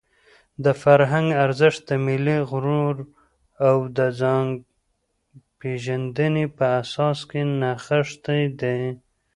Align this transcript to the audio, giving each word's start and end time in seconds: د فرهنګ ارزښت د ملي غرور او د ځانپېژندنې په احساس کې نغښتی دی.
د 0.63 0.65
فرهنګ 0.81 1.27
ارزښت 1.45 1.81
د 1.89 1.91
ملي 2.05 2.37
غرور 2.49 2.95
او 3.67 3.77
د 3.97 3.99
ځانپېژندنې 4.19 6.45
په 6.57 6.65
احساس 6.77 7.19
کې 7.29 7.41
نغښتی 7.61 8.43
دی. 8.59 8.79